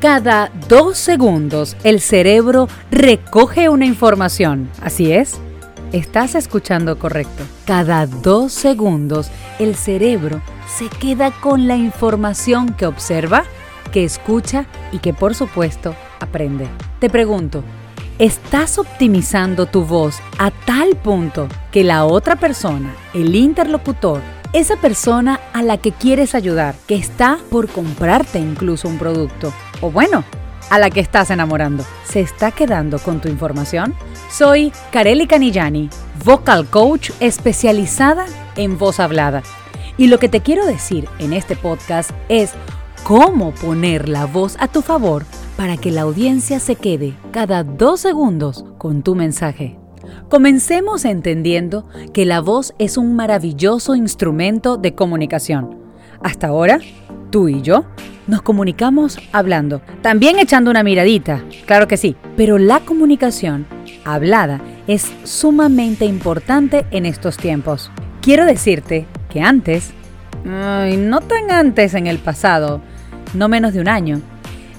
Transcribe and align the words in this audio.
Cada 0.00 0.50
dos 0.68 0.98
segundos 0.98 1.74
el 1.82 2.00
cerebro 2.00 2.68
recoge 2.90 3.70
una 3.70 3.86
información. 3.86 4.68
Así 4.82 5.10
es, 5.10 5.40
estás 5.90 6.34
escuchando 6.34 6.98
correcto. 6.98 7.44
Cada 7.64 8.06
dos 8.06 8.52
segundos 8.52 9.30
el 9.58 9.74
cerebro 9.74 10.42
se 10.66 10.90
queda 10.90 11.30
con 11.30 11.66
la 11.66 11.76
información 11.76 12.74
que 12.74 12.84
observa, 12.84 13.44
que 13.90 14.04
escucha 14.04 14.66
y 14.92 14.98
que 14.98 15.14
por 15.14 15.34
supuesto 15.34 15.94
aprende. 16.20 16.68
Te 16.98 17.08
pregunto, 17.08 17.64
¿estás 18.18 18.76
optimizando 18.76 19.64
tu 19.64 19.86
voz 19.86 20.18
a 20.36 20.50
tal 20.50 20.96
punto 20.96 21.48
que 21.72 21.84
la 21.84 22.04
otra 22.04 22.36
persona, 22.36 22.94
el 23.14 23.34
interlocutor, 23.34 24.20
esa 24.52 24.76
persona 24.76 25.40
a 25.52 25.62
la 25.62 25.78
que 25.78 25.92
quieres 25.92 26.34
ayudar, 26.34 26.74
que 26.86 26.96
está 26.96 27.38
por 27.50 27.68
comprarte 27.68 28.38
incluso 28.38 28.88
un 28.88 28.98
producto, 28.98 29.52
o 29.80 29.90
bueno, 29.90 30.24
a 30.70 30.78
la 30.78 30.90
que 30.90 31.00
estás 31.00 31.30
enamorando, 31.30 31.84
¿se 32.04 32.20
está 32.20 32.50
quedando 32.50 32.98
con 32.98 33.20
tu 33.20 33.28
información? 33.28 33.94
Soy 34.30 34.72
Kareli 34.90 35.26
Canillani, 35.26 35.88
vocal 36.24 36.66
coach 36.66 37.10
especializada 37.20 38.26
en 38.56 38.78
voz 38.78 39.00
hablada. 39.00 39.42
Y 39.96 40.08
lo 40.08 40.18
que 40.18 40.28
te 40.28 40.40
quiero 40.40 40.66
decir 40.66 41.08
en 41.18 41.32
este 41.32 41.56
podcast 41.56 42.10
es 42.28 42.52
cómo 43.04 43.52
poner 43.52 44.08
la 44.08 44.26
voz 44.26 44.56
a 44.58 44.68
tu 44.68 44.82
favor 44.82 45.24
para 45.56 45.76
que 45.76 45.90
la 45.90 46.02
audiencia 46.02 46.58
se 46.60 46.74
quede 46.76 47.14
cada 47.30 47.62
dos 47.62 48.00
segundos 48.00 48.64
con 48.78 49.02
tu 49.02 49.14
mensaje. 49.14 49.78
Comencemos 50.28 51.04
entendiendo 51.04 51.88
que 52.12 52.24
la 52.24 52.40
voz 52.40 52.74
es 52.78 52.96
un 52.96 53.14
maravilloso 53.16 53.94
instrumento 53.94 54.76
de 54.76 54.94
comunicación. 54.94 55.78
Hasta 56.22 56.48
ahora, 56.48 56.80
tú 57.30 57.48
y 57.48 57.62
yo 57.62 57.84
nos 58.26 58.42
comunicamos 58.42 59.18
hablando, 59.32 59.82
también 60.02 60.38
echando 60.38 60.70
una 60.70 60.82
miradita, 60.82 61.44
claro 61.64 61.86
que 61.86 61.96
sí, 61.96 62.16
pero 62.36 62.58
la 62.58 62.80
comunicación 62.80 63.66
hablada 64.04 64.60
es 64.86 65.12
sumamente 65.24 66.06
importante 66.06 66.86
en 66.90 67.06
estos 67.06 67.36
tiempos. 67.36 67.90
Quiero 68.22 68.44
decirte 68.44 69.06
que 69.30 69.42
antes, 69.42 69.92
no 70.44 71.20
tan 71.20 71.50
antes 71.50 71.94
en 71.94 72.08
el 72.08 72.18
pasado, 72.18 72.80
no 73.34 73.48
menos 73.48 73.74
de 73.74 73.80
un 73.80 73.88
año, 73.88 74.20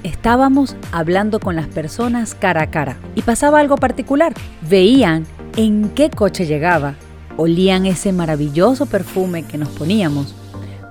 estábamos 0.04 0.76
hablando 0.92 1.40
con 1.40 1.56
las 1.56 1.68
personas 1.68 2.36
cara 2.36 2.64
a 2.64 2.72
cara 2.72 2.98
y 3.16 3.22
pasaba 3.22 3.60
algo 3.60 3.78
particular. 3.78 4.34
Veían 4.70 5.26
en 5.56 5.90
qué 5.90 6.10
coche 6.10 6.46
llegaba, 6.46 6.96
olían 7.38 7.86
ese 7.86 8.14
maravilloso 8.14 8.86
perfume 8.86 9.44
que 9.44 9.58
nos 9.58 9.70
poníamos, 9.70 10.36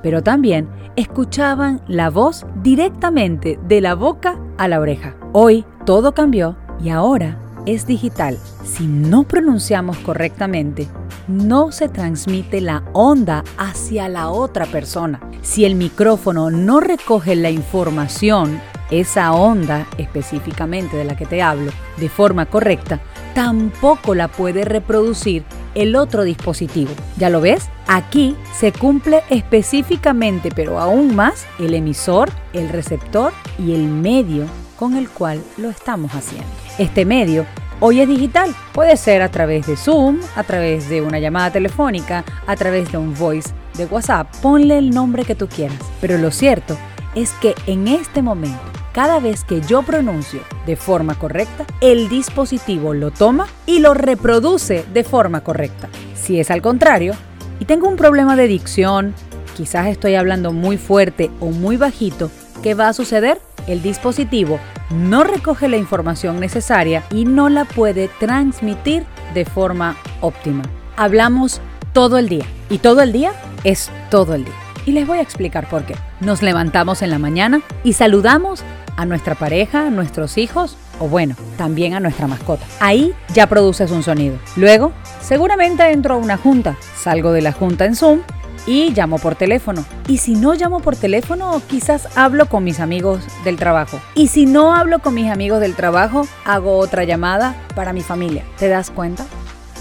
pero 0.02 0.22
también 0.22 0.68
escuchaban 0.96 1.82
la 1.86 2.10
voz 2.10 2.46
directamente 2.62 3.58
de 3.66 3.80
la 3.80 3.94
boca 3.94 4.38
a 4.58 4.68
la 4.68 4.80
oreja. 4.80 5.16
Hoy 5.32 5.64
todo 5.84 6.12
cambió 6.12 6.56
y 6.82 6.88
ahora 6.90 7.38
es 7.66 7.86
digital. 7.86 8.38
Si 8.64 8.86
no 8.86 9.24
pronunciamos 9.24 9.98
correctamente, 9.98 10.88
no 11.28 11.72
se 11.72 11.88
transmite 11.88 12.60
la 12.60 12.84
onda 12.92 13.44
hacia 13.58 14.08
la 14.08 14.30
otra 14.30 14.66
persona. 14.66 15.20
Si 15.42 15.64
el 15.64 15.74
micrófono 15.74 16.50
no 16.50 16.80
recoge 16.80 17.36
la 17.36 17.50
información 17.50 18.60
esa 18.90 19.32
onda 19.32 19.86
específicamente 19.98 20.96
de 20.96 21.04
la 21.04 21.16
que 21.16 21.26
te 21.26 21.42
hablo 21.42 21.72
de 21.96 22.08
forma 22.08 22.46
correcta, 22.46 23.00
tampoco 23.34 24.14
la 24.14 24.28
puede 24.28 24.64
reproducir 24.64 25.44
el 25.74 25.96
otro 25.96 26.24
dispositivo. 26.24 26.90
¿Ya 27.16 27.30
lo 27.30 27.40
ves? 27.40 27.68
Aquí 27.86 28.36
se 28.58 28.72
cumple 28.72 29.22
específicamente, 29.30 30.50
pero 30.54 30.78
aún 30.78 31.14
más, 31.14 31.46
el 31.58 31.74
emisor, 31.74 32.30
el 32.52 32.68
receptor 32.68 33.32
y 33.58 33.74
el 33.74 33.84
medio 33.84 34.46
con 34.76 34.96
el 34.96 35.08
cual 35.08 35.42
lo 35.56 35.70
estamos 35.70 36.12
haciendo. 36.12 36.48
Este 36.78 37.04
medio 37.04 37.46
hoy 37.80 38.00
es 38.00 38.08
digital. 38.08 38.54
Puede 38.72 38.96
ser 38.96 39.22
a 39.22 39.30
través 39.30 39.66
de 39.66 39.76
Zoom, 39.76 40.20
a 40.34 40.42
través 40.42 40.88
de 40.88 41.02
una 41.02 41.18
llamada 41.18 41.50
telefónica, 41.50 42.24
a 42.46 42.56
través 42.56 42.90
de 42.92 42.98
un 42.98 43.14
voice 43.14 43.50
de 43.76 43.86
WhatsApp. 43.86 44.34
Ponle 44.42 44.78
el 44.78 44.90
nombre 44.90 45.24
que 45.24 45.34
tú 45.34 45.48
quieras. 45.48 45.78
Pero 46.00 46.18
lo 46.18 46.30
cierto 46.30 46.76
es 47.16 47.32
que 47.32 47.56
en 47.66 47.88
este 47.88 48.22
momento 48.22 48.62
cada 48.96 49.20
vez 49.20 49.44
que 49.44 49.60
yo 49.60 49.82
pronuncio 49.82 50.40
de 50.64 50.74
forma 50.74 51.18
correcta, 51.18 51.66
el 51.82 52.08
dispositivo 52.08 52.94
lo 52.94 53.10
toma 53.10 53.46
y 53.66 53.80
lo 53.80 53.92
reproduce 53.92 54.86
de 54.94 55.04
forma 55.04 55.42
correcta. 55.42 55.90
Si 56.14 56.40
es 56.40 56.50
al 56.50 56.62
contrario, 56.62 57.12
y 57.60 57.66
tengo 57.66 57.88
un 57.88 57.96
problema 57.96 58.36
de 58.36 58.48
dicción, 58.48 59.14
quizás 59.54 59.88
estoy 59.88 60.14
hablando 60.14 60.54
muy 60.54 60.78
fuerte 60.78 61.30
o 61.40 61.50
muy 61.50 61.76
bajito, 61.76 62.30
¿qué 62.62 62.72
va 62.72 62.88
a 62.88 62.94
suceder? 62.94 63.38
El 63.66 63.82
dispositivo 63.82 64.58
no 64.88 65.24
recoge 65.24 65.68
la 65.68 65.76
información 65.76 66.40
necesaria 66.40 67.04
y 67.10 67.26
no 67.26 67.50
la 67.50 67.66
puede 67.66 68.08
transmitir 68.18 69.04
de 69.34 69.44
forma 69.44 69.94
óptima. 70.22 70.62
Hablamos 70.96 71.60
todo 71.92 72.16
el 72.16 72.30
día 72.30 72.46
y 72.70 72.78
todo 72.78 73.02
el 73.02 73.12
día 73.12 73.34
es 73.62 73.90
todo 74.08 74.34
el 74.34 74.46
día. 74.46 74.65
Y 74.86 74.92
les 74.92 75.06
voy 75.06 75.18
a 75.18 75.22
explicar 75.22 75.68
por 75.68 75.84
qué. 75.84 75.94
Nos 76.20 76.40
levantamos 76.40 77.02
en 77.02 77.10
la 77.10 77.18
mañana 77.18 77.60
y 77.84 77.92
saludamos 77.92 78.62
a 78.96 79.04
nuestra 79.04 79.34
pareja, 79.34 79.88
a 79.88 79.90
nuestros 79.90 80.38
hijos 80.38 80.78
o 80.98 81.08
bueno, 81.08 81.34
también 81.58 81.92
a 81.94 82.00
nuestra 82.00 82.26
mascota. 82.26 82.64
Ahí 82.80 83.12
ya 83.34 83.48
produces 83.48 83.90
un 83.90 84.02
sonido. 84.02 84.38
Luego, 84.56 84.92
seguramente 85.20 85.90
entro 85.90 86.14
a 86.14 86.18
una 86.18 86.38
junta, 86.38 86.76
salgo 86.96 87.32
de 87.32 87.42
la 87.42 87.52
junta 87.52 87.84
en 87.84 87.96
Zoom 87.96 88.20
y 88.66 88.92
llamo 88.92 89.18
por 89.18 89.34
teléfono. 89.34 89.84
Y 90.08 90.18
si 90.18 90.34
no 90.34 90.54
llamo 90.54 90.80
por 90.80 90.96
teléfono, 90.96 91.60
quizás 91.68 92.16
hablo 92.16 92.46
con 92.46 92.64
mis 92.64 92.80
amigos 92.80 93.24
del 93.44 93.56
trabajo. 93.56 94.00
Y 94.14 94.28
si 94.28 94.46
no 94.46 94.74
hablo 94.74 95.00
con 95.00 95.14
mis 95.14 95.30
amigos 95.30 95.60
del 95.60 95.74
trabajo, 95.74 96.26
hago 96.44 96.78
otra 96.78 97.04
llamada 97.04 97.54
para 97.74 97.92
mi 97.92 98.02
familia. 98.02 98.44
¿Te 98.58 98.68
das 98.68 98.90
cuenta? 98.90 99.26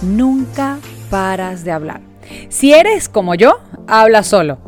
Nunca 0.01 0.77
paras 1.09 1.63
de 1.63 1.71
hablar. 1.71 2.14
Si 2.49 2.73
eres 2.73 3.09
como 3.09 3.35
yo, 3.35 3.59
habla 3.87 4.23
solo. 4.23 4.59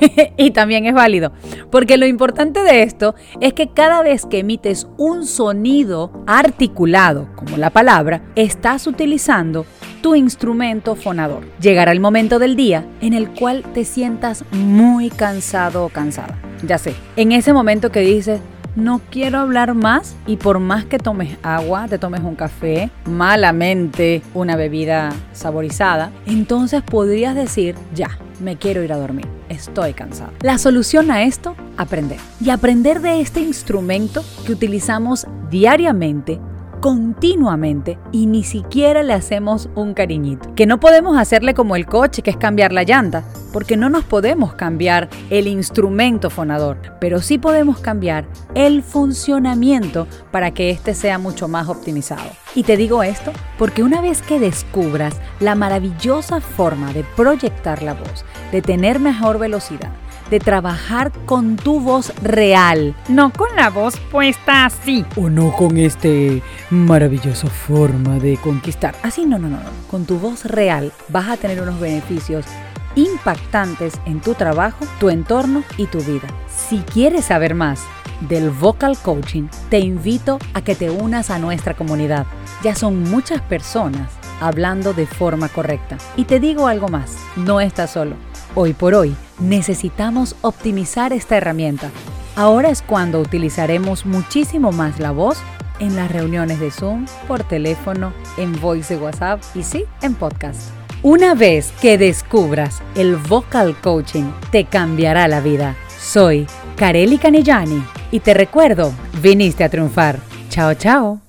y 0.36 0.50
también 0.50 0.86
es 0.86 0.94
válido. 0.94 1.32
Porque 1.70 1.96
lo 1.96 2.06
importante 2.06 2.62
de 2.62 2.82
esto 2.82 3.14
es 3.40 3.52
que 3.52 3.68
cada 3.68 4.02
vez 4.02 4.26
que 4.26 4.38
emites 4.38 4.86
un 4.98 5.26
sonido 5.26 6.12
articulado, 6.26 7.28
como 7.36 7.56
la 7.56 7.70
palabra, 7.70 8.22
estás 8.36 8.86
utilizando 8.86 9.66
tu 10.02 10.14
instrumento 10.14 10.96
fonador. 10.96 11.44
Llegará 11.60 11.92
el 11.92 12.00
momento 12.00 12.38
del 12.38 12.56
día 12.56 12.84
en 13.00 13.14
el 13.14 13.30
cual 13.30 13.62
te 13.72 13.84
sientas 13.84 14.44
muy 14.50 15.10
cansado 15.10 15.84
o 15.84 15.88
cansada. 15.88 16.38
Ya 16.66 16.78
sé, 16.78 16.94
en 17.16 17.32
ese 17.32 17.52
momento 17.52 17.90
que 17.90 18.00
dices, 18.00 18.40
no 18.76 19.00
quiero 19.10 19.38
hablar 19.38 19.74
más 19.74 20.16
y 20.26 20.36
por 20.36 20.58
más 20.58 20.84
que 20.84 20.98
tomes 20.98 21.36
agua, 21.42 21.86
te 21.88 21.98
tomes 21.98 22.22
un 22.22 22.34
café, 22.34 22.90
malamente 23.04 24.22
una 24.34 24.56
bebida 24.56 25.12
saborizada, 25.32 26.10
entonces 26.26 26.82
podrías 26.82 27.34
decir, 27.34 27.74
ya, 27.94 28.18
me 28.40 28.56
quiero 28.56 28.82
ir 28.82 28.92
a 28.92 28.96
dormir, 28.96 29.26
estoy 29.48 29.92
cansado. 29.92 30.32
La 30.40 30.58
solución 30.58 31.10
a 31.10 31.22
esto, 31.22 31.54
aprender. 31.76 32.18
Y 32.40 32.50
aprender 32.50 33.00
de 33.00 33.20
este 33.20 33.40
instrumento 33.40 34.24
que 34.46 34.52
utilizamos 34.52 35.26
diariamente 35.50 36.40
continuamente 36.82 37.96
y 38.10 38.26
ni 38.26 38.42
siquiera 38.42 39.04
le 39.04 39.12
hacemos 39.12 39.68
un 39.76 39.94
cariñito. 39.94 40.52
Que 40.56 40.66
no 40.66 40.80
podemos 40.80 41.16
hacerle 41.16 41.54
como 41.54 41.76
el 41.76 41.86
coche, 41.86 42.22
que 42.22 42.30
es 42.30 42.36
cambiar 42.36 42.72
la 42.72 42.82
llanta, 42.82 43.22
porque 43.52 43.76
no 43.76 43.88
nos 43.88 44.02
podemos 44.02 44.54
cambiar 44.54 45.08
el 45.30 45.46
instrumento 45.46 46.28
fonador, 46.28 46.78
pero 47.00 47.20
sí 47.20 47.38
podemos 47.38 47.78
cambiar 47.78 48.26
el 48.56 48.82
funcionamiento 48.82 50.08
para 50.32 50.50
que 50.50 50.70
éste 50.70 50.94
sea 50.94 51.18
mucho 51.18 51.46
más 51.46 51.68
optimizado. 51.68 52.28
Y 52.56 52.64
te 52.64 52.76
digo 52.76 53.04
esto 53.04 53.30
porque 53.58 53.84
una 53.84 54.02
vez 54.02 54.20
que 54.20 54.40
descubras 54.40 55.14
la 55.38 55.54
maravillosa 55.54 56.40
forma 56.40 56.92
de 56.92 57.04
proyectar 57.16 57.80
la 57.84 57.94
voz, 57.94 58.24
de 58.50 58.60
tener 58.60 58.98
mejor 58.98 59.38
velocidad, 59.38 59.92
de 60.32 60.40
trabajar 60.40 61.12
con 61.26 61.56
tu 61.56 61.78
voz 61.78 62.10
real, 62.22 62.96
no 63.08 63.30
con 63.30 63.54
la 63.54 63.68
voz 63.68 63.98
puesta 64.10 64.64
así. 64.64 65.04
O 65.14 65.28
no 65.28 65.52
con 65.52 65.76
este 65.76 66.42
maravillosa 66.70 67.48
forma 67.48 68.18
de 68.18 68.38
conquistar. 68.38 68.94
Así 69.02 69.26
no, 69.26 69.38
no, 69.38 69.50
no, 69.50 69.58
no. 69.58 69.70
Con 69.90 70.06
tu 70.06 70.18
voz 70.18 70.46
real 70.46 70.90
vas 71.10 71.28
a 71.28 71.36
tener 71.36 71.60
unos 71.60 71.78
beneficios 71.78 72.46
impactantes 72.94 74.00
en 74.06 74.22
tu 74.22 74.32
trabajo, 74.32 74.86
tu 74.98 75.10
entorno 75.10 75.64
y 75.76 75.84
tu 75.84 75.98
vida. 75.98 76.28
Si 76.48 76.78
quieres 76.78 77.26
saber 77.26 77.54
más 77.54 77.80
del 78.20 78.48
vocal 78.48 78.96
coaching, 78.96 79.48
te 79.68 79.80
invito 79.80 80.38
a 80.54 80.62
que 80.62 80.74
te 80.74 80.88
unas 80.88 81.28
a 81.28 81.38
nuestra 81.38 81.74
comunidad. 81.74 82.24
Ya 82.64 82.74
son 82.74 83.02
muchas 83.02 83.42
personas 83.42 84.10
hablando 84.40 84.94
de 84.94 85.06
forma 85.06 85.50
correcta. 85.50 85.98
Y 86.16 86.24
te 86.24 86.40
digo 86.40 86.68
algo 86.68 86.88
más, 86.88 87.18
no 87.36 87.60
estás 87.60 87.90
solo. 87.90 88.16
Hoy 88.54 88.74
por 88.74 88.94
hoy 88.94 89.16
necesitamos 89.40 90.36
optimizar 90.42 91.14
esta 91.14 91.38
herramienta. 91.38 91.90
Ahora 92.36 92.68
es 92.68 92.82
cuando 92.82 93.20
utilizaremos 93.20 94.04
muchísimo 94.04 94.72
más 94.72 95.00
la 95.00 95.10
voz 95.10 95.38
en 95.78 95.96
las 95.96 96.12
reuniones 96.12 96.60
de 96.60 96.70
Zoom, 96.70 97.06
por 97.26 97.44
teléfono, 97.44 98.12
en 98.36 98.52
voice 98.60 98.94
de 98.94 99.00
WhatsApp 99.02 99.42
y 99.54 99.62
sí, 99.62 99.84
en 100.02 100.14
podcast. 100.14 100.70
Una 101.02 101.34
vez 101.34 101.72
que 101.80 101.96
descubras 101.96 102.82
el 102.94 103.16
vocal 103.16 103.74
coaching, 103.80 104.30
te 104.50 104.66
cambiará 104.66 105.28
la 105.28 105.40
vida. 105.40 105.74
Soy 105.98 106.46
Careli 106.76 107.18
Canellani. 107.18 107.82
Y 108.10 108.20
te 108.20 108.34
recuerdo, 108.34 108.92
viniste 109.22 109.64
a 109.64 109.70
triunfar. 109.70 110.20
Chao, 110.50 110.74
chao. 110.74 111.21